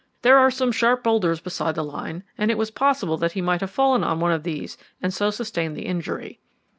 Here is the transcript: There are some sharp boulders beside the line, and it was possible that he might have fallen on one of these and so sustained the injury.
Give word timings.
There 0.23 0.39
are 0.39 0.49
some 0.49 0.71
sharp 0.71 1.03
boulders 1.03 1.41
beside 1.41 1.75
the 1.75 1.83
line, 1.83 2.23
and 2.35 2.49
it 2.49 2.57
was 2.57 2.71
possible 2.71 3.17
that 3.17 3.33
he 3.33 3.39
might 3.43 3.61
have 3.61 3.69
fallen 3.69 4.03
on 4.03 4.19
one 4.19 4.31
of 4.31 4.41
these 4.41 4.75
and 4.99 5.13
so 5.13 5.29
sustained 5.29 5.77
the 5.77 5.85
injury. 5.85 6.39